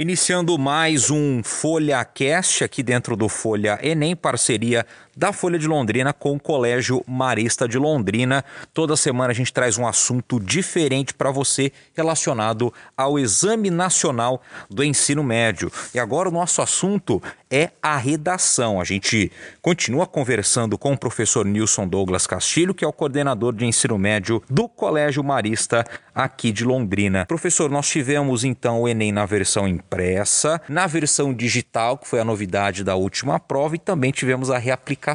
Iniciando 0.00 0.56
mais 0.56 1.10
um 1.10 1.42
Folha 1.42 2.04
Cast 2.04 2.62
aqui 2.62 2.84
dentro 2.84 3.16
do 3.16 3.28
Folha 3.28 3.80
Enem, 3.82 4.14
parceria 4.14 4.86
da 5.18 5.32
Folha 5.32 5.58
de 5.58 5.66
Londrina 5.66 6.12
com 6.12 6.36
o 6.36 6.40
Colégio 6.40 7.02
Marista 7.04 7.66
de 7.66 7.76
Londrina. 7.76 8.44
Toda 8.72 8.96
semana 8.96 9.32
a 9.32 9.34
gente 9.34 9.52
traz 9.52 9.76
um 9.76 9.84
assunto 9.84 10.38
diferente 10.38 11.12
para 11.12 11.32
você 11.32 11.72
relacionado 11.92 12.72
ao 12.96 13.18
Exame 13.18 13.68
Nacional 13.68 14.40
do 14.70 14.84
Ensino 14.84 15.24
Médio. 15.24 15.72
E 15.92 15.98
agora 15.98 16.28
o 16.28 16.32
nosso 16.32 16.62
assunto 16.62 17.20
é 17.50 17.70
a 17.82 17.96
redação. 17.96 18.80
A 18.80 18.84
gente 18.84 19.32
continua 19.60 20.06
conversando 20.06 20.78
com 20.78 20.92
o 20.92 20.98
professor 20.98 21.44
Nilson 21.44 21.88
Douglas 21.88 22.24
Castilho, 22.24 22.72
que 22.72 22.84
é 22.84 22.88
o 22.88 22.92
coordenador 22.92 23.52
de 23.52 23.66
ensino 23.66 23.98
médio 23.98 24.40
do 24.48 24.68
Colégio 24.68 25.24
Marista 25.24 25.84
aqui 26.14 26.52
de 26.52 26.64
Londrina. 26.64 27.26
Professor, 27.26 27.68
nós 27.68 27.88
tivemos 27.88 28.44
então 28.44 28.82
o 28.82 28.88
Enem 28.88 29.10
na 29.10 29.26
versão 29.26 29.66
impressa, 29.66 30.60
na 30.68 30.86
versão 30.86 31.34
digital, 31.34 31.98
que 31.98 32.06
foi 32.06 32.20
a 32.20 32.24
novidade 32.24 32.84
da 32.84 32.94
última 32.94 33.40
prova, 33.40 33.74
e 33.74 33.78
também 33.80 34.12
tivemos 34.12 34.50
a 34.50 34.58
reaplicação 34.58 35.07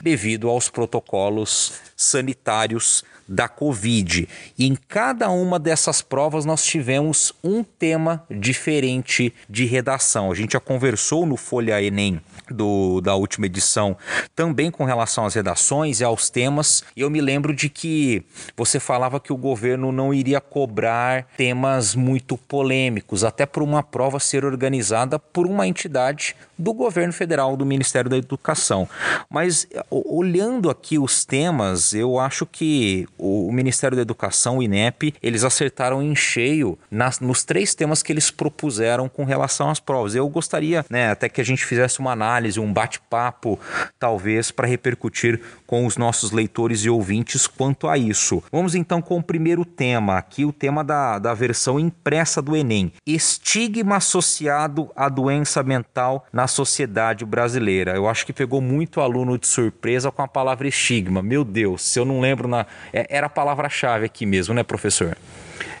devido 0.00 0.48
aos 0.48 0.68
protocolos 0.68 1.74
sanitários 2.04 3.04
da 3.26 3.48
Covid. 3.48 4.28
E 4.58 4.66
em 4.66 4.74
cada 4.74 5.30
uma 5.30 5.58
dessas 5.58 6.02
provas 6.02 6.44
nós 6.44 6.64
tivemos 6.64 7.32
um 7.42 7.62
tema 7.62 8.24
diferente 8.30 9.32
de 9.48 9.64
redação. 9.64 10.30
A 10.30 10.34
gente 10.34 10.52
já 10.52 10.60
conversou 10.60 11.26
no 11.26 11.36
Folha 11.36 11.82
Enem 11.82 12.20
do, 12.50 13.00
da 13.00 13.14
última 13.14 13.46
edição 13.46 13.96
também 14.36 14.70
com 14.70 14.84
relação 14.84 15.24
às 15.24 15.34
redações 15.34 16.00
e 16.00 16.04
aos 16.04 16.28
temas. 16.28 16.84
E 16.94 17.00
eu 17.00 17.10
me 17.10 17.20
lembro 17.20 17.54
de 17.54 17.68
que 17.68 18.22
você 18.56 18.78
falava 18.78 19.18
que 19.18 19.32
o 19.32 19.36
governo 19.36 19.90
não 19.90 20.12
iria 20.12 20.40
cobrar 20.40 21.26
temas 21.36 21.94
muito 21.94 22.36
polêmicos, 22.36 23.24
até 23.24 23.46
por 23.46 23.62
uma 23.62 23.82
prova 23.82 24.20
ser 24.20 24.44
organizada 24.44 25.18
por 25.18 25.46
uma 25.46 25.66
entidade 25.66 26.36
do 26.58 26.72
governo 26.72 27.12
federal, 27.12 27.56
do 27.56 27.66
Ministério 27.66 28.10
da 28.10 28.16
Educação. 28.16 28.88
Mas 29.28 29.66
olhando 29.90 30.70
aqui 30.70 30.98
os 30.98 31.24
temas, 31.24 31.93
eu 31.94 32.18
acho 32.18 32.46
que 32.46 33.06
o 33.18 33.50
Ministério 33.52 33.96
da 33.96 34.02
Educação, 34.02 34.58
o 34.58 34.62
INEP, 34.62 35.14
eles 35.22 35.44
acertaram 35.44 36.02
em 36.02 36.14
cheio 36.14 36.78
nas, 36.90 37.20
nos 37.20 37.44
três 37.44 37.74
temas 37.74 38.02
que 38.02 38.12
eles 38.12 38.30
propuseram 38.30 39.08
com 39.08 39.24
relação 39.24 39.70
às 39.70 39.80
provas. 39.80 40.14
Eu 40.14 40.28
gostaria, 40.28 40.84
né, 40.90 41.10
até 41.10 41.28
que 41.28 41.40
a 41.40 41.44
gente 41.44 41.64
fizesse 41.64 42.00
uma 42.00 42.12
análise, 42.12 42.60
um 42.60 42.72
bate-papo, 42.72 43.58
talvez, 43.98 44.50
para 44.50 44.66
repercutir 44.66 45.40
com 45.66 45.86
os 45.86 45.96
nossos 45.96 46.30
leitores 46.30 46.84
e 46.84 46.90
ouvintes 46.90 47.46
quanto 47.46 47.88
a 47.88 47.98
isso. 47.98 48.42
Vamos 48.50 48.74
então 48.74 49.00
com 49.00 49.18
o 49.18 49.22
primeiro 49.22 49.64
tema, 49.64 50.16
aqui 50.16 50.44
o 50.44 50.52
tema 50.52 50.84
da, 50.84 51.18
da 51.18 51.34
versão 51.34 51.78
impressa 51.78 52.40
do 52.40 52.56
Enem: 52.56 52.92
estigma 53.06 53.96
associado 53.96 54.90
à 54.94 55.08
doença 55.08 55.62
mental 55.62 56.26
na 56.32 56.46
sociedade 56.46 57.24
brasileira. 57.24 57.94
Eu 57.94 58.08
acho 58.08 58.24
que 58.26 58.32
pegou 58.32 58.60
muito 58.60 59.00
aluno 59.00 59.38
de 59.38 59.46
surpresa 59.46 60.10
com 60.10 60.22
a 60.22 60.28
palavra 60.28 60.68
estigma. 60.68 61.22
Meu 61.22 61.44
Deus, 61.44 61.73
se 61.78 61.98
eu 61.98 62.04
não 62.04 62.20
lembro 62.20 62.48
na. 62.48 62.66
É, 62.92 63.06
era 63.08 63.26
a 63.26 63.30
palavra-chave 63.30 64.06
aqui 64.06 64.26
mesmo, 64.26 64.54
né, 64.54 64.62
professor? 64.62 65.16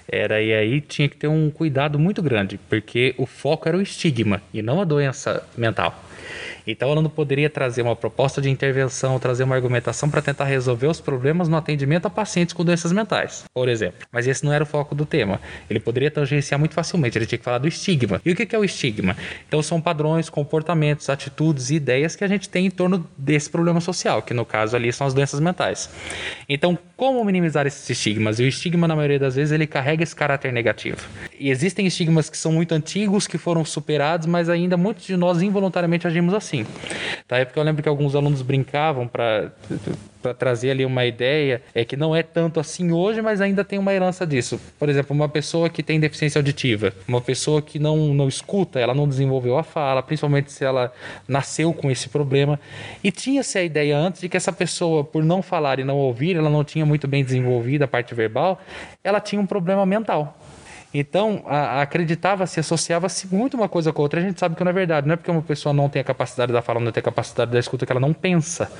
Era, 0.06 0.40
e 0.40 0.52
aí 0.52 0.80
tinha 0.80 1.08
que 1.08 1.16
ter 1.16 1.28
um 1.28 1.50
cuidado 1.50 1.98
muito 1.98 2.22
grande, 2.22 2.58
porque 2.68 3.14
o 3.16 3.26
foco 3.26 3.68
era 3.68 3.76
o 3.76 3.80
estigma 3.80 4.42
e 4.52 4.60
não 4.62 4.80
a 4.80 4.84
doença 4.84 5.46
mental. 5.56 6.04
Então, 6.66 6.88
o 6.88 6.92
aluno 6.92 7.10
poderia 7.10 7.50
trazer 7.50 7.82
uma 7.82 7.94
proposta 7.94 8.40
de 8.40 8.48
intervenção, 8.48 9.18
trazer 9.18 9.44
uma 9.44 9.54
argumentação 9.54 10.08
para 10.08 10.22
tentar 10.22 10.44
resolver 10.44 10.86
os 10.86 11.00
problemas 11.00 11.48
no 11.48 11.56
atendimento 11.56 12.06
a 12.06 12.10
pacientes 12.10 12.54
com 12.54 12.64
doenças 12.64 12.92
mentais, 12.92 13.44
por 13.52 13.68
exemplo. 13.68 14.06
Mas 14.10 14.26
esse 14.26 14.44
não 14.44 14.52
era 14.52 14.64
o 14.64 14.66
foco 14.66 14.94
do 14.94 15.04
tema. 15.04 15.40
Ele 15.68 15.78
poderia 15.80 16.10
tangenciar 16.10 16.58
muito 16.58 16.74
facilmente, 16.74 17.18
ele 17.18 17.26
tinha 17.26 17.38
que 17.38 17.44
falar 17.44 17.58
do 17.58 17.68
estigma. 17.68 18.20
E 18.24 18.32
o 18.32 18.36
que 18.36 18.54
é 18.54 18.58
o 18.58 18.64
estigma? 18.64 19.16
Então, 19.46 19.62
são 19.62 19.80
padrões, 19.80 20.30
comportamentos, 20.30 21.10
atitudes 21.10 21.70
e 21.70 21.74
ideias 21.74 22.16
que 22.16 22.24
a 22.24 22.28
gente 22.28 22.48
tem 22.48 22.66
em 22.66 22.70
torno 22.70 23.06
desse 23.16 23.50
problema 23.50 23.80
social, 23.80 24.22
que 24.22 24.32
no 24.32 24.44
caso 24.44 24.74
ali 24.74 24.92
são 24.92 25.06
as 25.06 25.14
doenças 25.14 25.40
mentais. 25.40 25.90
Então, 26.48 26.78
como 26.96 27.24
minimizar 27.24 27.66
esses 27.66 27.88
estigmas? 27.90 28.38
E 28.38 28.44
o 28.44 28.48
estigma, 28.48 28.86
na 28.86 28.94
maioria 28.94 29.18
das 29.18 29.34
vezes, 29.34 29.52
ele 29.52 29.66
carrega 29.66 30.02
esse 30.02 30.14
caráter 30.14 30.52
negativo. 30.52 30.98
Existem 31.50 31.86
estigmas 31.86 32.30
que 32.30 32.38
são 32.38 32.52
muito 32.52 32.72
antigos, 32.72 33.26
que 33.26 33.38
foram 33.38 33.64
superados, 33.64 34.26
mas 34.26 34.48
ainda 34.48 34.76
muitos 34.76 35.04
de 35.04 35.16
nós 35.16 35.42
involuntariamente 35.42 36.06
agimos 36.06 36.32
assim 36.32 36.54
assim. 36.54 36.66
Tá? 37.26 37.38
É 37.38 37.44
porque 37.44 37.58
eu 37.58 37.62
lembro 37.62 37.82
que 37.82 37.88
alguns 37.88 38.14
alunos 38.14 38.42
brincavam 38.42 39.08
para 39.08 39.50
para 40.22 40.32
trazer 40.32 40.70
ali 40.70 40.86
uma 40.86 41.04
ideia 41.04 41.60
é 41.74 41.84
que 41.84 41.98
não 41.98 42.16
é 42.16 42.22
tanto 42.22 42.58
assim 42.58 42.90
hoje, 42.90 43.20
mas 43.20 43.42
ainda 43.42 43.62
tem 43.62 43.78
uma 43.78 43.92
herança 43.92 44.26
disso. 44.26 44.58
Por 44.78 44.88
exemplo, 44.88 45.14
uma 45.14 45.28
pessoa 45.28 45.68
que 45.68 45.82
tem 45.82 46.00
deficiência 46.00 46.38
auditiva, 46.38 46.94
uma 47.06 47.20
pessoa 47.20 47.60
que 47.60 47.78
não, 47.78 48.14
não 48.14 48.26
escuta, 48.26 48.80
ela 48.80 48.94
não 48.94 49.06
desenvolveu 49.06 49.58
a 49.58 49.62
fala, 49.62 50.02
principalmente 50.02 50.50
se 50.50 50.64
ela 50.64 50.90
nasceu 51.28 51.74
com 51.74 51.90
esse 51.90 52.08
problema. 52.08 52.58
E 53.02 53.12
tinha-se 53.12 53.58
a 53.58 53.62
ideia 53.62 53.98
antes 53.98 54.22
de 54.22 54.30
que 54.30 54.36
essa 54.38 54.50
pessoa, 54.50 55.04
por 55.04 55.22
não 55.22 55.42
falar 55.42 55.78
e 55.78 55.84
não 55.84 55.98
ouvir, 55.98 56.36
ela 56.36 56.48
não 56.48 56.64
tinha 56.64 56.86
muito 56.86 57.06
bem 57.06 57.22
desenvolvida 57.22 57.84
a 57.84 57.88
parte 57.88 58.14
verbal, 58.14 58.58
ela 59.04 59.20
tinha 59.20 59.38
um 59.38 59.46
problema 59.46 59.84
mental. 59.84 60.38
Então, 60.96 61.42
acreditava-se, 61.46 62.60
associava-se 62.60 63.26
muito 63.34 63.56
uma 63.56 63.68
coisa 63.68 63.92
com 63.92 64.00
a 64.00 64.04
outra. 64.04 64.20
A 64.20 64.22
gente 64.22 64.38
sabe 64.38 64.54
que 64.54 64.62
não 64.62 64.70
é 64.70 64.72
verdade. 64.72 65.08
Não 65.08 65.14
é 65.14 65.16
porque 65.16 65.30
uma 65.30 65.42
pessoa 65.42 65.72
não 65.72 65.88
tem 65.88 66.00
a 66.00 66.04
capacidade 66.04 66.52
da 66.52 66.62
fala, 66.62 66.78
não 66.78 66.92
tem 66.92 67.00
a 67.00 67.04
capacidade 67.04 67.50
da 67.50 67.58
escuta, 67.58 67.84
que 67.84 67.90
ela 67.90 68.00
não 68.00 68.12
pensa 68.12 68.70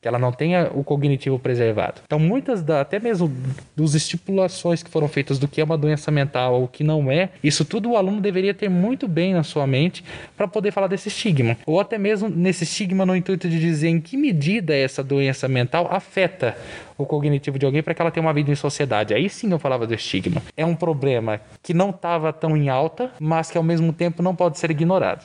que 0.00 0.08
ela 0.08 0.18
não 0.18 0.32
tenha 0.32 0.70
o 0.74 0.84
cognitivo 0.84 1.38
preservado. 1.38 2.00
Então, 2.04 2.18
muitas 2.18 2.62
da, 2.62 2.80
até 2.80 2.98
mesmo 2.98 3.32
dos 3.74 3.94
estipulações 3.94 4.82
que 4.82 4.90
foram 4.90 5.08
feitas 5.08 5.38
do 5.38 5.48
que 5.48 5.60
é 5.60 5.64
uma 5.64 5.78
doença 5.78 6.10
mental 6.10 6.54
ou 6.54 6.64
o 6.64 6.68
que 6.68 6.84
não 6.84 7.10
é, 7.10 7.30
isso 7.42 7.64
tudo 7.64 7.90
o 7.90 7.96
aluno 7.96 8.20
deveria 8.20 8.54
ter 8.54 8.68
muito 8.68 9.08
bem 9.08 9.34
na 9.34 9.42
sua 9.42 9.66
mente 9.66 10.04
para 10.36 10.48
poder 10.48 10.70
falar 10.70 10.86
desse 10.86 11.08
estigma. 11.08 11.56
Ou 11.66 11.80
até 11.80 11.98
mesmo 11.98 12.28
nesse 12.28 12.64
estigma 12.64 13.06
no 13.06 13.16
intuito 13.16 13.48
de 13.48 13.58
dizer 13.58 13.88
em 13.88 14.00
que 14.00 14.16
medida 14.16 14.74
essa 14.74 15.02
doença 15.02 15.48
mental 15.48 15.88
afeta 15.90 16.56
o 16.98 17.04
cognitivo 17.04 17.58
de 17.58 17.66
alguém 17.66 17.82
para 17.82 17.94
que 17.94 18.00
ela 18.00 18.10
tenha 18.10 18.24
uma 18.24 18.32
vida 18.32 18.50
em 18.50 18.54
sociedade. 18.54 19.14
Aí 19.14 19.28
sim 19.28 19.50
eu 19.50 19.58
falava 19.58 19.86
do 19.86 19.94
estigma. 19.94 20.42
É 20.56 20.64
um 20.64 20.74
problema 20.74 21.40
que 21.62 21.74
não 21.74 21.90
estava 21.90 22.32
tão 22.32 22.56
em 22.56 22.68
alta, 22.68 23.10
mas 23.20 23.50
que 23.50 23.58
ao 23.58 23.64
mesmo 23.64 23.92
tempo 23.92 24.22
não 24.22 24.34
pode 24.34 24.58
ser 24.58 24.70
ignorado. 24.70 25.24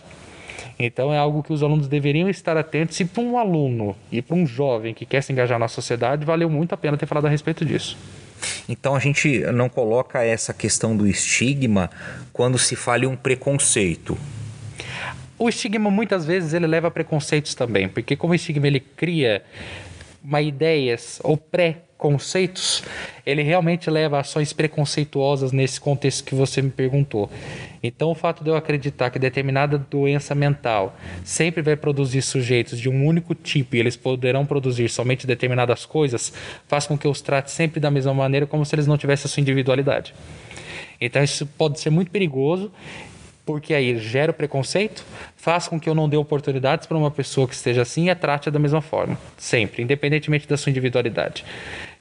Então 0.80 1.14
é 1.14 1.18
algo 1.18 1.44
que 1.44 1.54
os 1.54 1.64
alunos 1.64 1.88
deveriam 1.88 2.30
estar 2.30 2.58
atentos. 2.58 3.00
E 3.00 3.06
para 3.06 3.24
um 3.24 3.38
aluno 3.38 3.96
e 4.12 4.22
para 4.22 4.36
um 4.36 4.46
jovem 4.46 4.94
que 4.94 5.06
quer 5.06 5.22
se 5.22 5.32
engajar 5.32 5.60
na 5.60 5.68
sociedade, 5.68 6.26
valeu 6.26 6.50
muito 6.50 6.74
a 6.74 6.78
pena 6.78 6.98
ter 6.98 7.06
falado 7.06 7.28
a 7.28 7.30
respeito 7.30 7.66
disso. 7.66 7.98
Então 8.68 8.96
a 8.96 9.00
gente 9.00 9.40
não 9.52 9.70
coloca 9.70 10.24
essa 10.24 10.54
questão 10.54 10.96
do 10.96 11.08
estigma 11.08 11.90
quando 12.34 12.58
se 12.58 12.76
fala 12.76 13.06
em 13.06 13.08
um 13.08 13.16
preconceito. 13.16 14.18
O 15.38 15.50
estigma 15.50 15.90
muitas 15.90 16.26
vezes 16.26 16.54
ele 16.54 16.68
leva 16.68 16.88
a 16.88 16.92
preconceitos 16.92 17.56
também, 17.56 17.90
porque 17.90 18.16
como 18.16 18.34
o 18.34 18.36
estigma 18.36 18.68
ele 18.68 18.80
cria 18.80 19.44
uma 20.24 20.42
ideias 20.42 21.20
ou 21.24 21.36
pré 21.36 21.78
conceitos, 22.02 22.84
ele 23.24 23.44
realmente 23.44 23.88
leva 23.88 24.18
a 24.18 24.22
ações 24.22 24.52
preconceituosas 24.52 25.52
nesse 25.52 25.80
contexto 25.80 26.24
que 26.24 26.34
você 26.34 26.60
me 26.60 26.72
perguntou. 26.72 27.30
Então, 27.84 28.10
o 28.10 28.16
fato 28.16 28.44
de 28.44 28.50
eu 28.50 28.56
acreditar 28.56 29.12
que 29.12 29.20
determinada 29.20 29.78
doença 29.78 30.34
mental 30.34 30.98
sempre 31.24 31.62
vai 31.62 31.76
produzir 31.76 32.24
sujeitos 32.24 32.80
de 32.80 32.90
um 32.90 33.06
único 33.06 33.36
tipo 33.36 33.76
e 33.76 33.80
eles 33.80 33.96
poderão 33.96 34.48
produzir 34.48 34.90
somente 34.90 35.28
determinadas 35.28 35.86
coisas, 35.86 36.34
faz 36.68 36.88
com 36.88 36.98
que 36.98 37.06
eu 37.06 37.12
os 37.12 37.22
trate 37.22 37.52
sempre 37.52 37.80
da 37.80 37.92
mesma 37.92 38.16
maneira, 38.16 38.48
como 38.48 38.66
se 38.66 38.74
eles 38.74 38.88
não 38.88 38.98
tivessem 38.98 39.28
a 39.28 39.30
sua 39.30 39.42
individualidade. 39.42 40.16
Então, 41.00 41.24
isso 41.24 41.46
pode 41.46 41.80
ser 41.80 41.92
muito 41.92 42.10
perigoso 42.10 42.72
porque 43.46 43.74
aí 43.74 43.98
gera 43.98 44.32
o 44.32 44.34
preconceito, 44.34 45.04
faz 45.36 45.68
com 45.68 45.80
que 45.80 45.90
eu 45.90 45.96
não 45.96 46.08
dê 46.08 46.16
oportunidades 46.16 46.88
para 46.88 46.98
uma 46.98 47.12
pessoa 47.12 47.48
que 47.48 47.54
esteja 47.54 47.82
assim 47.82 48.06
e 48.06 48.10
a 48.10 48.16
trate 48.16 48.50
da 48.52 48.60
mesma 48.60 48.82
forma, 48.82 49.18
sempre, 49.38 49.84
independentemente 49.84 50.48
da 50.48 50.56
sua 50.56 50.70
individualidade. 50.70 51.44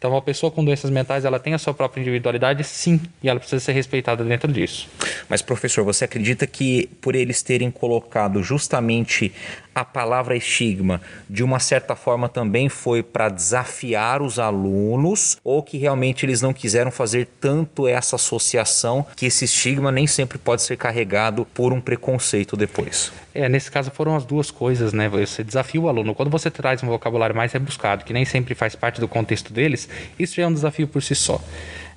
Então, 0.00 0.12
uma 0.12 0.22
pessoa 0.22 0.50
com 0.50 0.64
doenças 0.64 0.90
mentais, 0.90 1.26
ela 1.26 1.38
tem 1.38 1.52
a 1.52 1.58
sua 1.58 1.74
própria 1.74 2.00
individualidade, 2.00 2.64
sim, 2.64 2.98
e 3.22 3.28
ela 3.28 3.38
precisa 3.38 3.62
ser 3.62 3.72
respeitada 3.72 4.24
dentro 4.24 4.50
disso. 4.50 4.88
Mas, 5.28 5.42
professor, 5.42 5.84
você 5.84 6.06
acredita 6.06 6.46
que 6.46 6.88
por 7.02 7.14
eles 7.14 7.42
terem 7.42 7.70
colocado 7.70 8.42
justamente 8.42 9.30
a 9.74 9.84
palavra 9.84 10.34
estigma, 10.34 11.02
de 11.28 11.44
uma 11.44 11.58
certa 11.58 11.94
forma 11.94 12.30
também 12.30 12.70
foi 12.70 13.02
para 13.02 13.28
desafiar 13.28 14.22
os 14.22 14.38
alunos, 14.38 15.36
ou 15.44 15.62
que 15.62 15.76
realmente 15.76 16.24
eles 16.24 16.40
não 16.40 16.54
quiseram 16.54 16.90
fazer 16.90 17.28
tanto 17.38 17.86
essa 17.86 18.16
associação 18.16 19.04
que 19.14 19.26
esse 19.26 19.44
estigma 19.44 19.92
nem 19.92 20.06
sempre 20.06 20.38
pode 20.38 20.62
ser 20.62 20.78
carregado 20.78 21.44
por 21.44 21.74
um 21.74 21.80
preconceito 21.80 22.56
depois? 22.56 23.12
É, 23.34 23.48
nesse 23.48 23.70
caso 23.70 23.90
foram 23.90 24.16
as 24.16 24.24
duas 24.24 24.50
coisas, 24.50 24.92
né? 24.92 25.08
Você 25.08 25.44
desafia 25.44 25.80
o 25.80 25.88
aluno. 25.88 26.14
Quando 26.14 26.30
você 26.30 26.50
traz 26.50 26.82
um 26.82 26.88
vocabulário 26.88 27.34
mais 27.34 27.52
rebuscado, 27.52 28.04
que 28.04 28.12
nem 28.12 28.24
sempre 28.24 28.54
faz 28.54 28.74
parte 28.74 29.00
do 29.00 29.06
contexto 29.06 29.52
deles, 29.52 29.88
isso 30.18 30.34
já 30.36 30.42
é 30.42 30.46
um 30.46 30.52
desafio 30.52 30.88
por 30.88 31.02
si 31.02 31.14
só. 31.14 31.40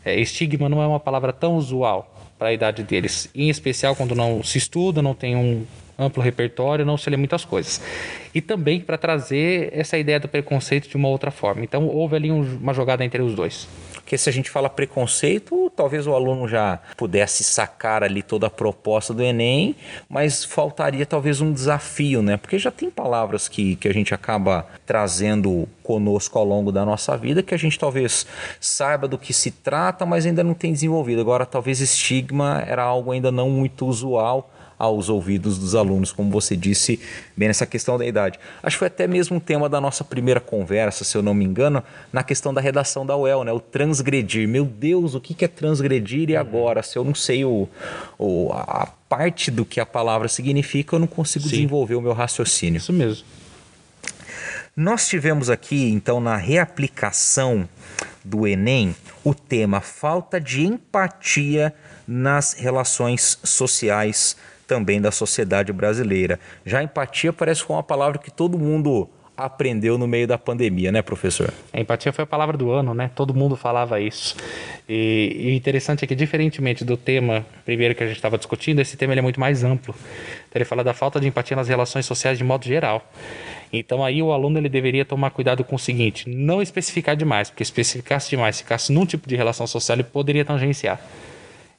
É, 0.06 0.20
estigma 0.20 0.70
não 0.70 0.82
é 0.82 0.88
uma 0.88 1.00
palavra 1.00 1.34
tão 1.34 1.56
usual 1.56 2.14
para 2.38 2.50
a 2.50 2.54
idade 2.54 2.84
deles, 2.84 3.30
em 3.34 3.50
especial 3.50 3.96
quando 3.96 4.14
não 4.14 4.44
se 4.44 4.58
estuda, 4.58 5.02
não 5.02 5.16
tem 5.16 5.36
um 5.36 5.66
amplo 5.98 6.22
repertório, 6.22 6.86
não 6.86 6.98
se 6.98 7.10
lê 7.10 7.18
muitas 7.18 7.46
coisas. 7.46 7.82
E 8.34 8.42
também 8.42 8.80
para 8.80 8.98
trazer 8.98 9.70
essa 9.72 9.98
ideia 9.98 10.20
do 10.20 10.28
preconceito 10.28 10.90
de 10.90 10.98
uma 10.98 11.08
outra 11.08 11.32
forma. 11.32 11.64
Então 11.64 11.88
houve 11.88 12.16
ali 12.16 12.32
um, 12.32 12.42
uma 12.58 12.74
jogada 12.74 13.04
entre 13.04 13.22
os 13.22 13.34
dois. 13.34 13.68
Porque 14.04 14.18
se 14.18 14.30
a 14.30 14.34
gente 14.34 14.50
fala 14.50 14.70
preconceito, 14.70 15.72
talvez 15.74 16.06
o 16.06 16.14
aluno 16.14 16.46
já 16.46 16.80
pudesse 16.98 17.42
sacar 17.42 18.04
ali 18.04 18.22
toda 18.22 18.48
a 18.48 18.50
proposta 18.50 19.14
do 19.14 19.24
Enem, 19.24 19.78
mas 20.10 20.44
faltaria 20.44 21.06
talvez 21.06 21.40
um 21.40 21.54
desafio, 21.54 22.22
né? 22.22 22.36
Porque 22.36 22.60
já 22.60 22.70
tem 22.70 22.92
palavras 22.92 23.48
que, 23.48 23.78
que 23.78 23.88
a 23.88 23.94
gente 23.94 24.14
acaba 24.14 24.68
trazendo 24.86 25.68
conosco 25.82 26.38
ao 26.38 26.44
longo 26.44 26.72
da 26.72 26.86
nossa 26.86 27.16
vida 27.18 27.42
que 27.42 27.54
a 27.54 27.58
gente 27.58 27.80
talvez 27.80 28.28
saiba 28.60 29.08
do 29.08 29.18
que 29.18 29.34
se 29.34 29.52
trata, 29.52 30.06
mas 30.06 30.26
ainda 30.26 30.44
não 30.44 30.54
tem 30.54 30.74
desenvolvido. 30.74 31.22
Agora, 31.22 31.46
talvez 31.46 31.80
estigma 31.80 32.62
era 32.68 32.84
algo 32.84 33.12
ainda 33.12 33.32
não 33.32 33.50
muito 33.50 33.86
usual 33.86 34.53
aos 34.78 35.10
ouvidos 35.10 35.58
dos 35.58 35.75
alunos, 35.75 36.12
como 36.12 36.30
você 36.30 36.56
disse, 36.56 37.00
bem 37.36 37.48
nessa 37.48 37.66
questão 37.66 37.98
da 37.98 38.06
idade. 38.06 38.40
Acho 38.62 38.75
que 38.75 38.80
foi 38.80 38.88
até 38.88 39.08
mesmo 39.08 39.38
um 39.38 39.40
tema 39.40 39.70
da 39.70 39.80
nossa 39.80 40.04
primeira 40.04 40.40
conversa, 40.40 41.04
se 41.04 41.18
eu 41.18 41.22
não 41.22 41.34
me 41.34 41.46
engano, 41.46 41.84
na 42.12 42.24
questão 42.24 42.54
da 42.54 42.62
redação 42.62 43.06
da 43.06 43.16
UEL, 43.16 43.44
né? 43.44 43.52
O 43.52 43.60
transgredir. 43.60 44.48
Meu 44.48 44.66
Deus, 44.66 45.16
o 45.16 45.22
que 45.22 45.44
é 45.44 45.48
transgredir 45.48 46.30
e 46.30 46.36
agora? 46.36 46.84
Se 46.84 46.98
eu 46.98 47.04
não 47.04 47.16
sei 47.16 47.46
o, 47.46 47.68
o 48.18 48.52
a 48.52 48.88
parte 49.08 49.52
do 49.52 49.64
que 49.64 49.80
a 49.80 49.86
palavra 49.86 50.28
significa, 50.28 50.96
eu 50.96 51.00
não 51.00 51.08
consigo 51.08 51.46
Sim. 51.46 51.52
desenvolver 51.52 51.96
o 51.96 52.02
meu 52.02 52.14
raciocínio. 52.14 52.78
Isso 52.78 52.94
mesmo. 52.94 53.25
Nós 54.75 55.08
tivemos 55.08 55.52
aqui, 55.52 55.92
então, 55.92 56.20
na 56.20 56.36
reaplicação 56.36 57.70
do 58.24 58.48
Enem, 58.48 58.96
o 59.24 59.34
tema 59.34 59.81
falta 59.81 60.42
de 60.42 60.66
empatia 60.66 61.74
nas 62.08 62.54
relações 62.54 63.38
sociais 63.44 64.36
também 64.74 65.00
da 65.00 65.12
sociedade 65.12 65.72
brasileira. 65.72 66.40
Já 66.66 66.81
empatia 66.81 67.31
parece 67.31 67.64
que 67.64 67.72
uma 67.72 67.84
palavra 67.84 68.18
que 68.18 68.31
todo 68.31 68.58
mundo 68.58 69.08
aprendeu 69.38 70.00
no 70.00 70.08
meio 70.08 70.28
da 70.28 70.36
pandemia, 70.36 70.92
né, 70.92 71.04
professor? 71.04 71.54
A 71.72 71.80
empatia 71.80 72.12
foi 72.12 72.24
a 72.24 72.25
palavra 72.25 72.58
do 72.58 72.72
ano, 72.72 72.92
né? 72.96 73.12
Todo 73.14 73.36
mundo 73.36 73.56
falava 73.56 74.00
isso. 74.00 74.36
E, 74.90 75.36
e 75.40 75.48
o 75.50 75.54
interessante 75.54 76.04
é 76.04 76.08
que, 76.08 76.16
diferentemente 76.16 76.84
do 76.84 76.98
tema 76.98 77.46
primeiro 77.64 77.94
que 77.94 78.04
a 78.04 78.08
gente 78.08 78.16
estava 78.16 78.36
discutindo, 78.36 78.80
esse 78.80 78.98
tema 78.98 79.14
é 79.14 79.22
muito 79.22 79.40
mais 79.40 79.64
amplo. 79.64 79.94
Então, 80.50 80.56
ele 80.56 80.66
fala 80.66 80.84
da 80.84 80.94
falta 80.94 81.20
de 81.20 81.28
empatia 81.28 81.56
nas 81.56 81.68
relações 81.68 82.08
sociais 82.08 82.40
de 82.40 82.44
modo 82.44 82.66
geral. 82.66 83.08
Então, 83.72 84.04
aí 84.04 84.24
o 84.24 84.31
aluno 84.31 84.58
ele 84.58 84.70
deveria 84.70 85.06
tomar 85.06 85.30
cuidado 85.30 85.64
com 85.64 85.75
o 85.75 85.80
seguinte: 85.80 86.28
não 86.28 86.64
especificar 86.64 87.16
demais, 87.16 87.52
porque 87.52 87.62
especificasse 87.62 88.28
demais, 88.31 88.58
ficasse 88.58 88.92
num 88.92 89.06
tipo 89.06 89.30
de 89.30 89.36
relação 89.36 89.68
social, 89.68 89.98
ele 89.98 90.04
poderia 90.04 90.44
tangenciar. 90.44 91.00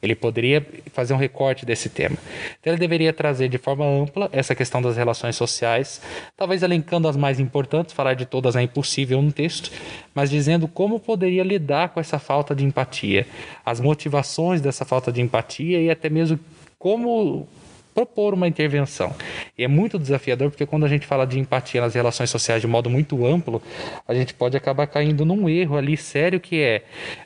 Ele 0.05 0.15
poderia 0.15 0.65
fazer 0.93 1.15
um 1.15 1.17
recorte 1.17 1.65
desse 1.65 1.89
tema. 1.89 2.17
Então, 2.61 2.73
ele 2.73 2.81
deveria 2.81 3.13
trazer 3.13 3.49
de 3.49 3.59
forma 3.59 3.85
ampla 3.85 4.29
essa 4.33 4.55
questão 4.55 4.81
das 4.83 4.97
relações 4.97 5.35
sociais, 5.35 6.01
talvez 6.37 6.63
elencando 6.63 7.09
as 7.09 7.17
mais 7.17 7.41
importantes, 7.41 7.95
falar 7.95 8.15
de 8.15 8.27
todas 8.27 8.55
é 8.55 8.63
impossível 8.63 9.21
no 9.23 9.33
texto, 9.33 9.71
mas 10.15 10.31
dizendo 10.31 10.69
como 10.69 11.01
poderia 11.01 11.43
lidar 11.43 11.89
com 11.89 12.01
essa 12.01 12.19
falta 12.19 12.55
de 12.55 12.65
empatia, 12.65 13.27
as 13.65 13.81
motivações 13.81 14.61
dessa 14.61 14.85
falta 14.85 15.11
de 15.11 15.21
empatia 15.21 15.81
e 15.81 15.91
até 15.91 16.09
mesmo 16.11 16.39
como 16.79 17.49
propor 17.95 18.35
uma 18.35 18.49
intervenção. 18.49 19.15
E 19.57 19.63
é 19.63 19.69
muito 19.69 19.99
desafiador 19.99 20.51
porque 20.51 20.67
quando 20.67 20.85
a 20.85 20.89
gente 20.89 21.07
fala 21.07 21.25
de 21.25 21.39
empatia 21.39 21.81
nas 21.81 21.95
relações 21.95 22.29
sociais 22.29 22.61
de 22.61 22.67
modo 22.67 22.91
muito 22.91 23.25
amplo, 23.25 23.63
a 24.07 24.13
gente 24.13 24.35
pode 24.35 24.57
acabar 24.57 24.87
caindo 24.87 25.25
num 25.25 25.49
erro 25.49 25.77
ali 25.77 25.97
sério 25.97 26.41
que 26.41 26.61
é 26.61 26.83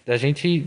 da 0.07 0.17
gente 0.17 0.67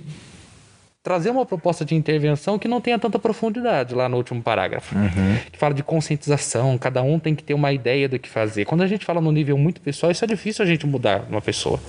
trazer 1.04 1.32
uma 1.32 1.46
proposta 1.46 1.84
de 1.84 1.96
intervenção 1.96 2.60
que 2.60 2.68
não 2.68 2.80
tenha 2.80 3.00
tanta 3.00 3.18
profundidade 3.18 3.96
lá 3.96 4.08
no 4.08 4.18
último 4.18 4.42
parágrafo. 4.42 4.96
Uhum. 4.96 5.38
Que 5.52 5.58
fala 5.58 5.74
de 5.74 5.82
conscientização, 5.82 6.78
cada 6.78 7.02
um 7.02 7.18
tem 7.18 7.34
que 7.34 7.44
ter 7.44 7.54
uma 7.54 7.74
ideia 7.74 8.08
do 8.08 8.20
que 8.20 8.30
fazer. 8.30 8.66
Quando 8.66 8.82
a 8.82 8.88
gente 8.88 9.04
fala 9.04 9.20
no 9.20 9.32
nível 9.32 9.58
muito 9.58 9.82
pessoal, 9.82 10.12
isso 10.12 10.24
é 10.24 10.28
difícil 10.28 10.64
a 10.64 10.68
gente 10.68 10.86
mudar 10.86 11.26
uma 11.30 11.42
pessoa 11.42 11.80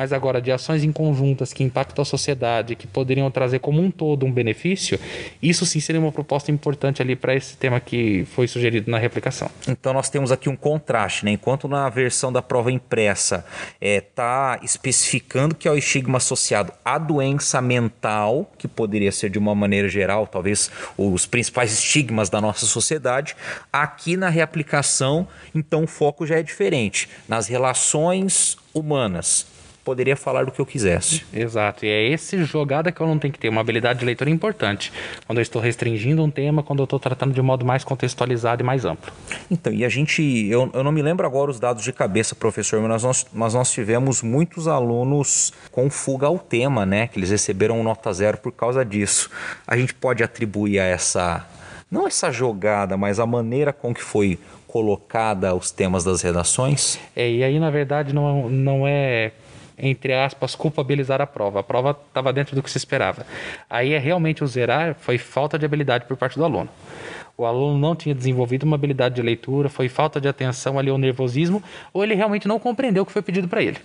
mas 0.00 0.14
agora 0.14 0.40
de 0.40 0.50
ações 0.50 0.82
em 0.82 0.90
conjuntas 0.90 1.52
que 1.52 1.62
impactam 1.62 2.00
a 2.00 2.06
sociedade, 2.06 2.74
que 2.74 2.86
poderiam 2.86 3.30
trazer 3.30 3.58
como 3.58 3.82
um 3.82 3.90
todo 3.90 4.24
um 4.24 4.32
benefício, 4.32 4.98
isso 5.42 5.66
sim 5.66 5.78
seria 5.78 6.00
uma 6.00 6.10
proposta 6.10 6.50
importante 6.50 7.02
ali 7.02 7.14
para 7.14 7.34
esse 7.34 7.54
tema 7.54 7.78
que 7.78 8.24
foi 8.34 8.48
sugerido 8.48 8.90
na 8.90 8.96
replicação. 8.96 9.50
Então 9.68 9.92
nós 9.92 10.08
temos 10.08 10.32
aqui 10.32 10.48
um 10.48 10.56
contraste, 10.56 11.26
né? 11.26 11.32
Enquanto 11.32 11.68
na 11.68 11.86
versão 11.90 12.32
da 12.32 12.40
prova 12.40 12.72
impressa 12.72 13.44
está 13.78 14.58
é, 14.58 14.64
especificando 14.64 15.54
que 15.54 15.68
é 15.68 15.70
o 15.70 15.76
estigma 15.76 16.16
associado 16.16 16.72
à 16.82 16.96
doença 16.96 17.60
mental, 17.60 18.50
que 18.56 18.66
poderia 18.66 19.12
ser 19.12 19.28
de 19.28 19.38
uma 19.38 19.54
maneira 19.54 19.86
geral, 19.86 20.26
talvez 20.26 20.70
os 20.96 21.26
principais 21.26 21.74
estigmas 21.74 22.30
da 22.30 22.40
nossa 22.40 22.64
sociedade, 22.64 23.36
aqui 23.70 24.16
na 24.16 24.30
reaplicação, 24.30 25.28
então 25.54 25.84
o 25.84 25.86
foco 25.86 26.26
já 26.26 26.38
é 26.38 26.42
diferente, 26.42 27.06
nas 27.28 27.48
relações 27.48 28.56
humanas 28.72 29.49
poderia 29.84 30.16
falar 30.16 30.44
do 30.44 30.52
que 30.52 30.60
eu 30.60 30.66
quisesse. 30.66 31.24
Exato, 31.32 31.84
e 31.84 31.88
é 31.88 32.08
esse 32.08 32.42
jogada 32.44 32.92
que 32.92 33.00
eu 33.00 33.06
não 33.06 33.18
tenho 33.18 33.32
que 33.32 33.38
ter, 33.38 33.48
uma 33.48 33.60
habilidade 33.60 34.00
de 34.00 34.04
leitura 34.04 34.30
importante, 34.30 34.92
quando 35.26 35.38
eu 35.38 35.42
estou 35.42 35.60
restringindo 35.60 36.22
um 36.22 36.30
tema, 36.30 36.62
quando 36.62 36.80
eu 36.80 36.84
estou 36.84 36.98
tratando 36.98 37.32
de 37.32 37.42
modo 37.42 37.64
mais 37.64 37.84
contextualizado 37.84 38.62
e 38.62 38.64
mais 38.64 38.84
amplo. 38.84 39.12
Então, 39.50 39.72
e 39.72 39.84
a 39.84 39.88
gente, 39.88 40.22
eu, 40.48 40.70
eu 40.72 40.84
não 40.84 40.92
me 40.92 41.02
lembro 41.02 41.26
agora 41.26 41.50
os 41.50 41.58
dados 41.58 41.82
de 41.82 41.92
cabeça, 41.92 42.34
professor, 42.34 42.80
mas 42.80 43.02
nós, 43.02 43.26
mas 43.32 43.54
nós 43.54 43.72
tivemos 43.72 44.22
muitos 44.22 44.68
alunos 44.68 45.52
com 45.70 45.90
fuga 45.90 46.26
ao 46.26 46.38
tema, 46.38 46.84
né, 46.84 47.06
que 47.06 47.18
eles 47.18 47.30
receberam 47.30 47.82
nota 47.82 48.12
zero 48.12 48.38
por 48.38 48.52
causa 48.52 48.84
disso. 48.84 49.30
A 49.66 49.76
gente 49.76 49.94
pode 49.94 50.22
atribuir 50.22 50.78
a 50.78 50.84
essa, 50.84 51.46
não 51.90 52.06
essa 52.06 52.30
jogada, 52.30 52.96
mas 52.96 53.18
a 53.18 53.26
maneira 53.26 53.72
com 53.72 53.94
que 53.94 54.02
foi 54.02 54.38
colocada 54.66 55.52
os 55.54 55.72
temas 55.72 56.04
das 56.04 56.22
redações? 56.22 56.98
É, 57.16 57.28
e 57.28 57.42
aí, 57.42 57.58
na 57.58 57.70
verdade, 57.70 58.14
não, 58.14 58.48
não 58.48 58.86
é 58.86 59.32
entre 59.80 60.12
aspas, 60.12 60.54
culpabilizar 60.54 61.20
a 61.20 61.26
prova. 61.26 61.60
A 61.60 61.62
prova 61.62 61.98
estava 62.08 62.32
dentro 62.32 62.54
do 62.54 62.62
que 62.62 62.70
se 62.70 62.78
esperava. 62.78 63.26
Aí 63.68 63.92
é 63.92 63.98
realmente 63.98 64.44
o 64.44 64.46
zerar 64.46 64.94
foi 64.94 65.18
falta 65.18 65.58
de 65.58 65.64
habilidade 65.64 66.04
por 66.04 66.16
parte 66.16 66.38
do 66.38 66.44
aluno. 66.44 66.68
O 67.40 67.46
aluno 67.46 67.78
não 67.78 67.96
tinha 67.96 68.14
desenvolvido 68.14 68.64
uma 68.64 68.76
habilidade 68.76 69.14
de 69.14 69.22
leitura, 69.22 69.70
foi 69.70 69.88
falta 69.88 70.20
de 70.20 70.28
atenção 70.28 70.78
ali, 70.78 70.90
ou 70.90 70.98
nervosismo, 70.98 71.62
ou 71.90 72.04
ele 72.04 72.14
realmente 72.14 72.46
não 72.46 72.58
compreendeu 72.58 73.02
o 73.02 73.06
que 73.06 73.12
foi 73.12 73.22
pedido 73.22 73.48
para 73.48 73.62
ele. 73.62 73.78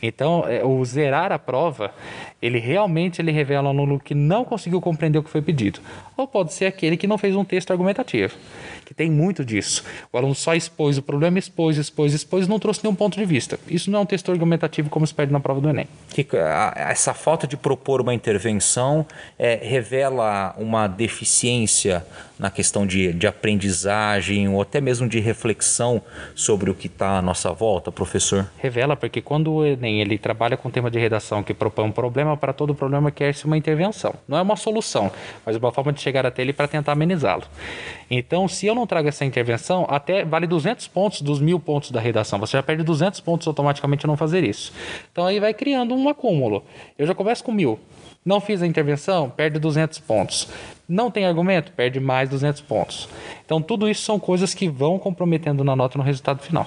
Então, 0.00 0.44
é, 0.48 0.64
o 0.64 0.82
zerar 0.86 1.30
a 1.30 1.38
prova, 1.38 1.92
ele 2.40 2.58
realmente 2.58 3.20
ele 3.20 3.30
revela 3.30 3.68
ao 3.68 3.74
aluno 3.74 4.00
que 4.00 4.14
não 4.14 4.42
conseguiu 4.42 4.80
compreender 4.80 5.18
o 5.18 5.22
que 5.22 5.28
foi 5.28 5.42
pedido. 5.42 5.80
Ou 6.16 6.26
pode 6.26 6.54
ser 6.54 6.64
aquele 6.64 6.96
que 6.96 7.06
não 7.06 7.18
fez 7.18 7.36
um 7.36 7.44
texto 7.44 7.70
argumentativo 7.72 8.34
que 8.84 8.94
tem 8.94 9.10
muito 9.10 9.44
disso. 9.44 9.84
O 10.12 10.18
aluno 10.18 10.34
só 10.34 10.54
expôs 10.54 10.98
o 10.98 11.02
problema, 11.02 11.38
expôs, 11.38 11.78
expôs, 11.78 12.12
expôs, 12.12 12.46
não 12.46 12.58
trouxe 12.58 12.82
nenhum 12.82 12.94
ponto 12.94 13.18
de 13.18 13.24
vista. 13.24 13.58
Isso 13.68 13.90
não 13.90 14.00
é 14.00 14.02
um 14.02 14.06
texto 14.06 14.30
argumentativo 14.30 14.90
como 14.90 15.06
se 15.06 15.14
pede 15.14 15.32
na 15.32 15.40
prova 15.40 15.60
do 15.60 15.68
Enem. 15.68 15.86
Que, 16.10 16.26
essa 16.76 17.14
falta 17.14 17.46
de 17.46 17.56
propor 17.56 18.00
uma 18.00 18.14
intervenção 18.14 19.06
é, 19.38 19.58
revela 19.62 20.54
uma 20.58 20.86
deficiência 20.86 22.04
na 22.38 22.50
questão 22.50 22.86
de, 22.86 23.12
de 23.12 23.26
aprendizagem 23.26 24.48
ou 24.48 24.60
até 24.60 24.80
mesmo 24.80 25.08
de 25.08 25.20
reflexão 25.20 26.02
sobre 26.34 26.70
o 26.70 26.74
que 26.74 26.86
está 26.88 27.18
à 27.18 27.22
nossa 27.22 27.52
volta, 27.52 27.92
professor? 27.92 28.50
Revela, 28.58 28.96
porque 28.96 29.20
quando 29.20 29.52
o 29.52 29.64
Enem 29.64 30.00
ele 30.00 30.18
trabalha 30.18 30.56
com 30.56 30.68
o 30.68 30.70
tema 30.70 30.90
de 30.90 30.98
redação 30.98 31.42
que 31.42 31.54
propõe 31.54 31.84
um 31.86 31.92
problema, 31.92 32.36
para 32.36 32.52
todo 32.52 32.74
problema 32.74 33.10
quer-se 33.10 33.44
uma 33.44 33.56
intervenção. 33.56 34.14
Não 34.26 34.36
é 34.36 34.42
uma 34.42 34.56
solução, 34.56 35.10
mas 35.46 35.56
uma 35.56 35.72
forma 35.72 35.92
de 35.92 36.00
chegar 36.00 36.26
até 36.26 36.42
ele 36.42 36.52
para 36.52 36.66
tentar 36.66 36.92
amenizá-lo. 36.92 37.44
Então, 38.10 38.48
se 38.48 38.66
eu 38.66 38.74
não 38.74 38.83
trago 38.86 39.08
essa 39.08 39.24
intervenção, 39.24 39.86
até 39.88 40.24
vale 40.24 40.46
200 40.46 40.88
pontos 40.88 41.22
dos 41.22 41.40
mil 41.40 41.58
pontos 41.58 41.90
da 41.90 42.00
redação. 42.00 42.38
Você 42.38 42.56
já 42.56 42.62
perde 42.62 42.82
200 42.82 43.20
pontos 43.20 43.46
automaticamente 43.46 44.06
não 44.06 44.16
fazer 44.16 44.44
isso. 44.44 44.72
Então, 45.12 45.26
aí 45.26 45.40
vai 45.40 45.54
criando 45.54 45.94
um 45.94 46.08
acúmulo. 46.08 46.64
Eu 46.98 47.06
já 47.06 47.14
começo 47.14 47.42
com 47.42 47.52
mil. 47.52 47.78
Não 48.24 48.40
fiz 48.40 48.62
a 48.62 48.66
intervenção, 48.66 49.28
perde 49.28 49.58
200 49.58 49.98
pontos. 49.98 50.48
Não 50.88 51.10
tem 51.10 51.24
argumento, 51.24 51.72
perde 51.72 51.98
mais 51.98 52.28
200 52.28 52.60
pontos. 52.60 53.08
Então, 53.44 53.60
tudo 53.60 53.88
isso 53.88 54.02
são 54.02 54.18
coisas 54.18 54.52
que 54.52 54.68
vão 54.68 54.98
comprometendo 54.98 55.64
na 55.64 55.74
nota 55.74 55.96
no 55.96 56.04
resultado 56.04 56.42
final. 56.42 56.66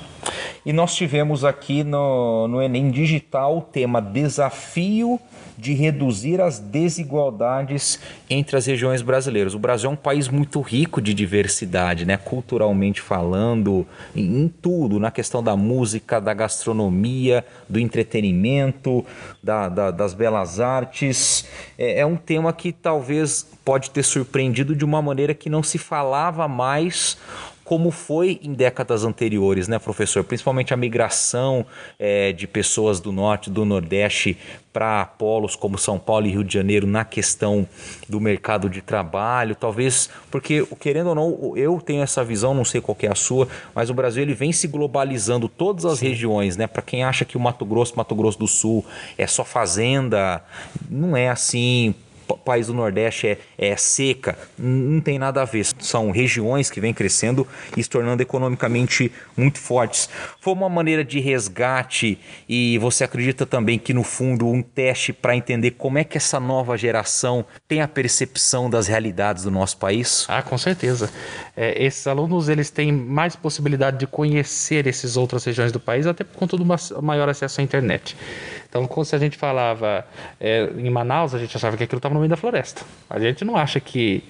E 0.66 0.74
nós 0.74 0.96
tivemos 0.96 1.46
aqui 1.46 1.84
no, 1.84 2.48
no 2.48 2.62
Enem 2.62 2.90
Digital 2.92 3.58
o 3.58 3.62
tema 3.62 4.02
desafio 4.02 5.20
de 5.58 5.74
reduzir 5.74 6.40
as 6.40 6.60
desigualdades 6.60 8.00
entre 8.30 8.56
as 8.56 8.66
regiões 8.66 9.02
brasileiras. 9.02 9.56
O 9.56 9.60
Brasil 9.60 9.90
é 9.90 9.94
um 9.94 9.96
país 9.96 10.28
muito 10.28 10.62
rico 10.62 11.02
de 11.02 11.14
diversidade, 11.14 12.06
né? 12.06 12.16
culturalmente 12.16 13.02
falando, 13.02 13.86
em, 14.16 14.48
tudo, 14.62 15.00
na 15.00 15.10
questão 15.10 15.42
da 15.42 15.56
música, 15.56 16.22
da 16.22 16.34
gastronomia, 16.34 17.44
do 17.68 17.80
entretenimento, 17.80 19.04
da, 19.42 19.68
da, 19.68 19.90
das 19.90 20.14
belas 20.14 20.60
artes. 20.60 21.48
É, 21.78 22.02
é 22.02 22.06
um 22.06 22.16
tema 22.16 22.54
que 22.54 22.72
talvez 22.72 23.48
pode 23.66 23.90
ter 23.90 24.04
surpreendido 24.08 24.76
de 24.76 24.84
uma 24.84 25.02
maneira 25.02 25.34
que 25.34 25.50
não 25.50 25.62
se 25.62 25.78
falava 25.78 26.48
mais 26.48 27.18
como 27.68 27.92
foi 27.92 28.40
em 28.42 28.54
décadas 28.54 29.04
anteriores, 29.04 29.68
né, 29.68 29.78
professor? 29.78 30.24
Principalmente 30.24 30.74
a 30.74 30.78
migração 30.78 31.66
é, 32.00 32.32
de 32.32 32.48
pessoas 32.48 33.02
do 33.02 33.12
norte, 33.12 33.50
do 33.50 33.66
nordeste 33.66 34.38
para 34.72 35.06
polos 35.06 35.54
como 35.54 35.78
São 35.78 36.00
Paulo 36.00 36.26
e 36.28 36.32
Rio 36.32 36.46
de 36.46 36.54
Janeiro 36.54 36.88
na 36.88 37.04
questão 37.04 37.68
do 38.08 38.22
mercado 38.22 38.70
de 38.70 38.82
trabalho, 38.82 39.54
talvez 39.54 40.10
porque 40.32 40.66
querendo 40.80 41.08
ou 41.08 41.16
não, 41.16 41.58
eu 41.58 41.82
tenho 41.82 42.02
essa 42.02 42.24
visão, 42.24 42.54
não 42.54 42.64
sei 42.64 42.80
qual 42.80 42.98
é 43.02 43.08
a 43.08 43.16
sua, 43.16 43.50
mas 43.76 43.90
o 43.90 43.94
Brasil 43.94 44.24
ele 44.24 44.34
vem 44.34 44.54
se 44.54 44.66
globalizando 44.66 45.50
todas 45.50 45.84
as 45.84 46.00
Sim. 46.00 46.08
regiões, 46.08 46.56
né? 46.56 46.68
Para 46.68 46.82
quem 46.82 47.04
acha 47.04 47.26
que 47.26 47.36
o 47.36 47.40
Mato 47.40 47.66
Grosso, 47.66 47.98
Mato 47.98 48.16
Grosso 48.16 48.40
do 48.40 48.48
Sul 48.48 48.86
é 49.18 49.28
só 49.28 49.44
fazenda, 49.44 50.42
não 50.90 51.18
é 51.18 51.28
assim 51.28 51.94
país 52.36 52.68
do 52.68 52.74
Nordeste 52.74 53.28
é, 53.28 53.38
é 53.58 53.76
seca, 53.78 54.38
não 54.58 55.00
tem 55.00 55.18
nada 55.18 55.42
a 55.42 55.46
ver. 55.46 55.66
São 55.80 56.12
regiões 56.12 56.70
que 56.70 56.82
vêm 56.82 56.94
crescendo 56.94 57.48
e 57.76 57.84
se 57.84 57.90
tornando 57.90 58.22
economicamente 58.22 59.12
muito 59.36 59.60
fortes. 59.60 60.10
Foi 60.42 60.54
uma 60.54 60.68
maneira 60.68 61.04
de 61.04 61.20
resgate 61.20 62.20
e 62.50 62.78
você 62.80 63.04
acredita 63.04 63.46
também 63.46 63.78
que, 63.78 63.94
no 63.94 64.04
fundo, 64.04 64.48
um 64.48 64.62
teste 64.62 65.14
para 65.14 65.36
entender 65.36 65.72
como 65.72 65.98
é 65.98 66.04
que 66.04 66.18
essa 66.18 66.40
nova 66.40 66.78
geração 66.78 67.46
tem 67.68 67.82
a 67.82 67.88
percepção 67.88 68.70
das 68.70 68.88
realidades 68.88 69.44
do 69.44 69.52
nosso 69.52 69.78
país? 69.78 70.26
Ah, 70.28 70.42
com 70.42 70.58
certeza. 70.58 71.10
É, 71.56 71.84
esses 71.84 72.06
alunos 72.08 72.50
eles 72.50 72.70
têm 72.70 72.92
mais 72.92 73.36
possibilidade 73.36 73.98
de 73.98 74.08
conhecer 74.08 74.88
essas 74.88 75.18
outras 75.18 75.44
regiões 75.44 75.72
do 75.72 75.80
país, 75.80 76.08
até 76.08 76.24
por 76.24 76.38
conta 76.38 76.58
do 76.58 76.66
maior 77.02 77.30
acesso 77.30 77.62
à 77.62 77.64
internet. 77.64 78.16
Então, 78.70 78.88
se 79.04 79.16
a 79.16 79.20
gente 79.20 79.38
falava 79.38 80.06
é, 80.40 80.70
em 80.78 80.90
Manaus, 80.90 81.34
a 81.34 81.40
gente 81.40 81.56
achava 81.56 81.78
que 81.78 81.84
aquilo 81.84 81.98
estava 81.98 82.14
no 82.14 82.20
meio 82.20 82.30
da 82.30 82.38
floresta. 82.38 82.84
A 83.10 83.20
gente 83.20 83.46
não 83.46 83.56
acha 83.56 83.80
que, 83.80 84.24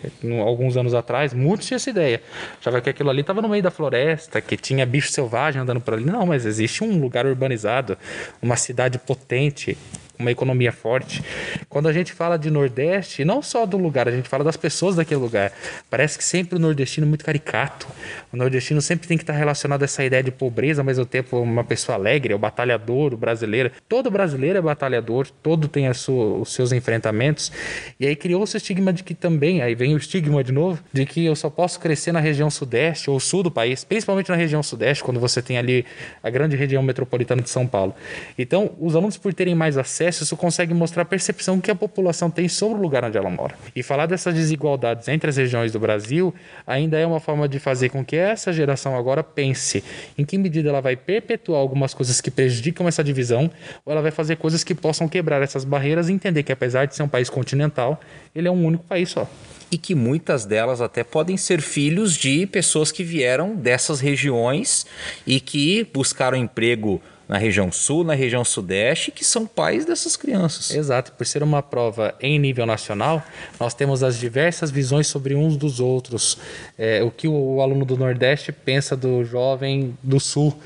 alguns 0.45 0.77
anos 0.77 0.93
atrás, 0.93 1.33
muitos 1.33 1.67
tinham 1.67 1.77
essa 1.77 1.89
ideia. 1.89 2.21
Achava 2.59 2.79
que 2.79 2.89
aquilo 2.89 3.09
ali 3.09 3.21
estava 3.21 3.41
no 3.41 3.49
meio 3.49 3.63
da 3.63 3.71
floresta, 3.71 4.39
que 4.39 4.55
tinha 4.55 4.85
bicho 4.85 5.11
selvagem 5.11 5.61
andando 5.61 5.81
por 5.81 5.95
ali. 5.95 6.05
Não, 6.05 6.25
mas 6.25 6.45
existe 6.45 6.83
um 6.83 6.99
lugar 6.99 7.25
urbanizado, 7.25 7.97
uma 8.41 8.55
cidade 8.55 8.99
potente, 8.99 9.77
uma 10.19 10.31
economia 10.31 10.71
forte. 10.71 11.23
Quando 11.69 11.87
a 11.87 11.93
gente 11.93 12.13
fala 12.13 12.37
de 12.37 12.49
Nordeste, 12.49 13.23
não 13.23 13.41
só 13.41 13.65
do 13.65 13.77
lugar, 13.77 14.07
a 14.07 14.11
gente 14.11 14.27
fala 14.27 14.43
das 14.43 14.57
pessoas 14.57 14.95
daquele 14.95 15.19
lugar. 15.19 15.51
Parece 15.89 16.17
que 16.17 16.23
sempre 16.23 16.55
o 16.55 16.59
nordestino 16.59 17.05
é 17.05 17.09
muito 17.09 17.23
caricato. 17.23 17.87
O 18.31 18.37
nordestino 18.37 18.81
sempre 18.81 19.07
tem 19.07 19.17
que 19.17 19.23
estar 19.23 19.33
relacionado 19.33 19.81
a 19.81 19.85
essa 19.85 20.03
ideia 20.03 20.23
de 20.23 20.31
pobreza, 20.31 20.81
ao 20.81 20.85
mesmo 20.85 21.05
tempo 21.05 21.39
uma 21.39 21.63
pessoa 21.63 21.97
alegre, 21.97 22.33
o 22.33 22.39
batalhador, 22.39 23.13
o 23.13 23.17
brasileiro. 23.17 23.71
Todo 23.87 24.09
brasileiro 24.09 24.57
é 24.57 24.61
batalhador, 24.61 25.27
todo 25.43 25.67
tem 25.67 25.91
sua, 25.93 26.39
os 26.39 26.53
seus 26.53 26.71
enfrentamentos. 26.71 27.51
E 27.99 28.07
aí 28.07 28.15
criou-se 28.15 28.55
o 28.55 28.57
estigma 28.57 28.91
de 28.91 29.03
que 29.03 29.13
também, 29.13 29.61
aí 29.61 29.75
vem 29.75 29.93
o 29.93 29.97
estigma 29.97 30.43
de 30.43 30.51
novo, 30.51 30.81
de 30.91 31.05
que 31.05 31.25
eu 31.25 31.35
só 31.35 31.49
posso 31.49 31.79
crescer 31.79 32.11
na 32.11 32.19
região 32.19 32.49
sudeste 32.49 33.09
ou 33.09 33.19
sul 33.19 33.43
do 33.43 33.51
país, 33.51 33.83
principalmente 33.83 34.29
na 34.29 34.35
região 34.35 34.61
sudeste, 34.63 35.03
quando 35.03 35.19
você 35.19 35.41
tem 35.41 35.57
ali 35.57 35.85
a 36.21 36.29
grande 36.29 36.55
região 36.55 36.81
metropolitana 36.81 37.41
de 37.41 37.49
São 37.49 37.67
Paulo. 37.67 37.95
Então, 38.37 38.75
os 38.79 38.95
alunos, 38.95 39.17
por 39.17 39.33
terem 39.33 39.55
mais 39.55 39.77
acesso, 39.77 40.06
acesso, 40.07 40.23
isso 40.23 40.37
consegue 40.37 40.73
mostrar 40.73 41.03
a 41.03 41.05
percepção 41.05 41.59
que 41.59 41.69
a 41.69 41.75
população 41.75 42.29
tem 42.29 42.47
sobre 42.47 42.79
o 42.79 42.81
lugar 42.81 43.03
onde 43.03 43.17
ela 43.17 43.29
mora. 43.29 43.55
E 43.75 43.83
falar 43.83 44.05
dessas 44.05 44.33
desigualdades 44.33 45.07
entre 45.07 45.29
as 45.29 45.37
regiões 45.37 45.71
do 45.71 45.79
Brasil 45.79 46.33
ainda 46.65 46.97
é 46.97 47.05
uma 47.05 47.19
forma 47.19 47.47
de 47.47 47.59
fazer 47.59 47.89
com 47.89 48.03
que 48.03 48.15
essa 48.15 48.51
geração 48.53 48.95
agora 48.95 49.23
pense 49.23 49.83
em 50.17 50.25
que 50.25 50.37
medida 50.37 50.69
ela 50.69 50.81
vai 50.81 50.95
perpetuar 50.95 51.59
algumas 51.59 51.93
coisas 51.93 52.21
que 52.21 52.31
prejudicam 52.31 52.87
essa 52.87 53.03
divisão, 53.03 53.49
ou 53.85 53.91
ela 53.91 54.01
vai 54.01 54.11
fazer 54.11 54.37
coisas 54.37 54.63
que 54.63 54.73
possam 54.73 55.07
quebrar 55.07 55.41
essas 55.41 55.63
barreiras 55.63 56.09
e 56.09 56.13
entender 56.13 56.43
que, 56.43 56.51
apesar 56.51 56.85
de 56.85 56.95
ser 56.95 57.03
um 57.03 57.07
país 57.07 57.29
continental, 57.29 57.99
ele 58.33 58.47
é 58.47 58.51
um 58.51 58.65
único 58.65 58.83
país 58.83 59.09
só 59.09 59.27
e 59.69 59.77
que 59.77 59.93
muitas 59.93 60.45
delas 60.45 60.79
até 60.79 61.03
podem 61.03 61.35
ser 61.35 61.61
filhos 61.61 62.15
de 62.15 62.47
pessoas 62.47 62.89
que 62.89 63.03
vieram 63.03 63.53
dessas 63.53 63.99
regiões 63.99 64.85
e 65.25 65.41
que 65.41 65.85
buscaram 65.93 66.37
emprego 66.37 67.01
na 67.27 67.37
região 67.37 67.71
sul, 67.71 68.03
na 68.03 68.13
região 68.13 68.43
sudeste, 68.45 69.11
que 69.11 69.23
são 69.23 69.45
pais 69.45 69.85
dessas 69.85 70.15
crianças. 70.15 70.71
Exato, 70.71 71.11
por 71.11 71.25
ser 71.25 71.43
uma 71.43 71.61
prova 71.61 72.15
em 72.21 72.39
nível 72.39 72.65
nacional, 72.65 73.23
nós 73.59 73.73
temos 73.73 74.03
as 74.03 74.17
diversas 74.17 74.71
visões 74.71 75.07
sobre 75.07 75.35
uns 75.35 75.57
dos 75.57 75.79
outros. 75.79 76.37
É, 76.77 77.03
o 77.03 77.11
que 77.11 77.27
o, 77.27 77.61
aluno 77.61 77.83
do 77.83 77.97
Nordeste 77.97 78.51
pensa 78.51 78.95
do 78.95 79.25
jovem 79.25 79.97
do 80.01 80.19
Sul 80.19 80.57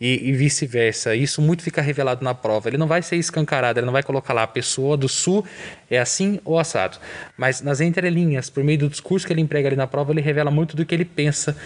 e, 0.00 0.28
e 0.28 0.32
vice-versa. 0.32 1.14
Isso 1.14 1.40
muito 1.40 1.62
fica 1.62 1.80
revelado 1.80 2.24
na 2.24 2.34
prova. 2.34 2.68
Ele 2.68 2.78
não 2.78 2.86
vai 2.86 3.02
ser 3.02 3.16
escancarado, 3.16 3.78
ele 3.78 3.86
não 3.86 3.92
vai 3.92 4.02
colocar 4.02 4.32
lá 4.32 4.42
a 4.42 4.46
pessoa 4.46 4.96
do 4.96 5.08
Sul 5.08 5.44
é 5.90 5.98
assim 5.98 6.40
ou 6.44 6.58
assado. 6.58 6.98
Mas 7.36 7.62
nas 7.62 7.80
entrelinhas, 7.80 8.50
por 8.50 8.62
meio 8.62 8.78
do 8.78 8.88
discurso 8.88 9.26
que 9.26 9.32
ele 9.32 9.40
emprega 9.40 9.68
ali 9.68 9.76
na 9.76 9.86
prova, 9.86 10.12
ele 10.12 10.20
revela 10.20 10.50
muito 10.50 10.76
do 10.76 10.84
que 10.84 10.94
ele 10.94 11.04
pensa 11.04 11.56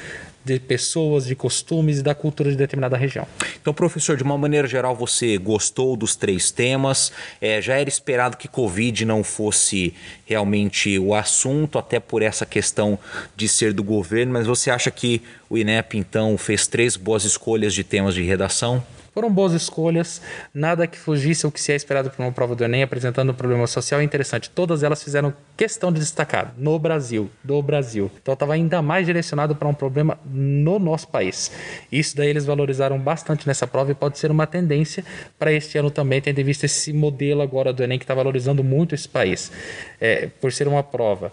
de 0.45 0.59
pessoas, 0.59 1.27
de 1.27 1.35
costumes 1.35 1.99
e 1.99 2.03
da 2.03 2.15
cultura 2.15 2.51
de 2.51 2.57
determinada 2.57 2.97
região. 2.97 3.27
Então, 3.61 3.73
professor, 3.73 4.17
de 4.17 4.23
uma 4.23 4.37
maneira 4.37 4.67
geral, 4.67 4.95
você 4.95 5.39
gostou 5.39 5.97
dos 5.97 6.17
três 6.17 6.51
temas? 6.51 7.13
É, 7.41 7.61
já 7.61 7.77
era 7.77 7.89
esperado 7.89 8.37
que 8.37 8.49
Covid 8.49 9.05
não 9.05 9.23
fosse 9.23 9.95
realmente 10.27 10.99
o 10.99 11.15
assunto, 11.15 11.79
até 11.79 12.01
por 12.01 12.23
essa 12.23 12.45
questão 12.45 12.99
de 13.37 13.49
ser 13.49 13.73
do 13.73 13.83
governo, 13.83 14.33
mas 14.33 14.47
você 14.47 14.71
acha 14.71 14.91
que 14.91 15.23
o 15.49 15.57
INEP, 15.57 15.99
então, 15.99 16.37
fez 16.39 16.67
três 16.67 16.97
boas 16.97 17.25
escolhas 17.25 17.75
de 17.75 17.85
temas 17.85 18.15
de 18.15 18.23
redação? 18.23 18.83
Foram 19.15 19.31
boas 19.31 19.53
escolhas, 19.53 20.23
nada 20.55 20.87
que 20.87 20.99
fugisse 20.99 21.45
ao 21.45 21.53
que 21.53 21.61
se 21.61 21.71
é 21.71 21.77
esperado 21.77 22.11
para 22.11 22.25
uma 22.25 22.33
prova 22.33 22.55
do 22.55 22.65
Enem, 22.65 22.83
apresentando 22.83 23.31
um 23.31 23.35
problema 23.35 23.67
social 23.67 24.01
interessante. 24.01 24.49
Todas 24.49 24.83
elas 24.83 25.03
fizeram 25.03 25.35
questão 25.55 25.93
de 25.93 26.01
destacar 26.01 26.55
no 26.57 26.79
Brasil, 26.79 27.31
do 27.45 27.61
Brasil. 27.61 28.11
Então 28.23 28.33
estava 28.33 28.55
ainda 28.55 28.81
mais 28.81 29.05
direcionado 29.05 29.55
para 29.55 29.69
um 29.69 29.75
problema 29.75 30.19
no 30.25 30.79
nosso 30.79 31.09
país. 31.09 31.53
Isso 31.91 32.17
daí 32.17 32.29
eles 32.29 32.47
valorizaram 32.47 32.99
bastante 32.99 33.47
nessa 33.47 33.67
prova 33.67 33.91
e 33.91 33.95
pode 33.95 34.19
ser 34.19 34.31
uma 34.31 34.47
tendência 34.47 35.05
para 35.39 35.53
este 35.53 35.77
ano 35.77 35.91
também, 35.91 36.23
tendo 36.23 36.39
em 36.39 36.45
vista 36.45 36.65
esse 36.65 36.91
modelo 36.91 37.43
agora 37.43 37.71
do 37.71 37.83
Enem 37.83 37.99
que 37.99 38.05
está 38.05 38.15
valorizando 38.15 38.65
muito 38.65 38.95
esse 38.95 39.09
país, 39.09 39.53
é, 40.01 40.31
por 40.41 40.51
ser 40.53 40.67
uma 40.67 40.83
prova 40.83 41.31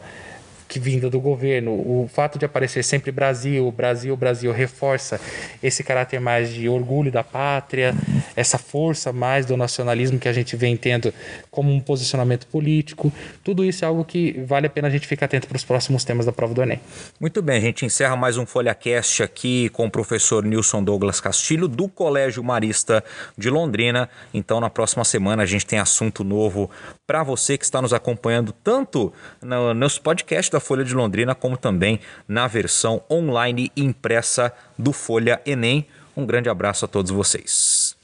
que 0.69 0.79
vinda 0.79 1.09
do 1.09 1.19
governo, 1.19 1.71
o 1.71 2.07
fato 2.13 2.38
de 2.38 2.45
aparecer 2.45 2.83
sempre 2.83 3.11
Brasil, 3.11 3.69
Brasil, 3.71 4.15
Brasil 4.15 4.51
reforça 4.51 5.19
esse 5.63 5.83
caráter 5.83 6.21
mais 6.21 6.53
de 6.53 6.69
orgulho 6.69 7.11
da 7.11 7.23
pátria, 7.23 7.95
essa 8.35 8.59
força 8.59 9.11
mais 9.11 9.47
do 9.47 9.57
nacionalismo 9.57 10.19
que 10.19 10.27
a 10.27 10.33
gente 10.33 10.55
vem 10.55 10.77
tendo 10.77 11.11
como 11.49 11.73
um 11.73 11.79
posicionamento 11.79 12.45
político. 12.47 13.11
Tudo 13.43 13.65
isso 13.65 13.83
é 13.83 13.88
algo 13.88 14.05
que 14.05 14.39
vale 14.45 14.67
a 14.67 14.69
pena 14.69 14.88
a 14.88 14.91
gente 14.91 15.07
ficar 15.07 15.25
atento 15.25 15.47
para 15.47 15.57
os 15.57 15.63
próximos 15.63 16.03
temas 16.03 16.27
da 16.27 16.31
prova 16.31 16.53
do 16.53 16.61
Enem. 16.61 16.79
Muito 17.19 17.41
bem, 17.41 17.57
a 17.57 17.61
gente 17.61 17.83
encerra 17.83 18.15
mais 18.15 18.38
um 18.38 18.45
FolhaCast 18.45 19.23
aqui 19.23 19.69
com 19.69 19.88
o 19.88 19.91
professor 19.91 20.45
Nilson 20.45 20.83
Douglas 20.83 21.19
Castilho, 21.19 21.67
do 21.67 21.89
Colégio 21.89 22.43
Marista 22.43 23.03
de 23.35 23.49
Londrina. 23.49 24.07
Então, 24.31 24.61
na 24.61 24.69
próxima 24.69 25.03
semana, 25.03 25.41
a 25.41 25.45
gente 25.47 25.65
tem 25.65 25.79
assunto 25.79 26.23
novo 26.23 26.69
para 27.07 27.23
você 27.23 27.57
que 27.57 27.65
está 27.65 27.81
nos 27.81 27.91
acompanhando 27.91 28.51
tanto 28.51 29.11
no 29.41 29.73
nosso 29.73 29.99
podcast 30.01 30.51
da 30.59 30.65
Folha 30.65 30.83
de 30.83 30.93
Londrina, 30.93 31.33
como 31.33 31.55
também 31.55 32.01
na 32.27 32.45
versão 32.45 33.01
online 33.09 33.71
impressa 33.77 34.51
do 34.77 34.91
Folha 34.91 35.41
Enem. 35.45 35.87
Um 36.15 36.25
grande 36.25 36.49
abraço 36.49 36.83
a 36.83 36.87
todos 36.87 37.11
vocês. 37.11 37.78